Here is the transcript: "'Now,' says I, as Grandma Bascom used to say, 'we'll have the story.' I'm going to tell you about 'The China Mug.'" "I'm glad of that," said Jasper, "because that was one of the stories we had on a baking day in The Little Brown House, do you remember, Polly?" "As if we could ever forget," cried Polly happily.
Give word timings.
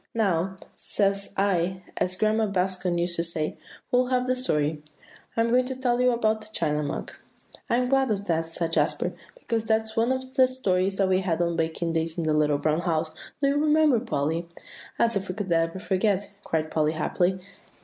"'Now,' 0.15 0.55
says 0.73 1.31
I, 1.37 1.83
as 1.95 2.15
Grandma 2.15 2.47
Bascom 2.47 2.97
used 2.97 3.17
to 3.17 3.23
say, 3.23 3.55
'we'll 3.91 4.07
have 4.07 4.25
the 4.25 4.35
story.' 4.35 4.81
I'm 5.37 5.49
going 5.51 5.65
to 5.67 5.75
tell 5.75 6.01
you 6.01 6.09
about 6.09 6.41
'The 6.41 6.47
China 6.53 6.81
Mug.'" 6.81 7.13
"I'm 7.69 7.87
glad 7.87 8.09
of 8.09 8.25
that," 8.25 8.47
said 8.47 8.73
Jasper, 8.73 9.13
"because 9.35 9.65
that 9.65 9.81
was 9.83 9.95
one 9.95 10.11
of 10.11 10.33
the 10.33 10.47
stories 10.47 10.99
we 10.99 11.19
had 11.21 11.39
on 11.39 11.53
a 11.53 11.55
baking 11.55 11.91
day 11.91 12.07
in 12.17 12.23
The 12.23 12.33
Little 12.33 12.57
Brown 12.57 12.79
House, 12.79 13.13
do 13.41 13.47
you 13.49 13.57
remember, 13.59 13.99
Polly?" 13.99 14.47
"As 14.97 15.15
if 15.15 15.29
we 15.29 15.35
could 15.35 15.51
ever 15.51 15.77
forget," 15.77 16.31
cried 16.43 16.71
Polly 16.71 16.93
happily. 16.93 17.39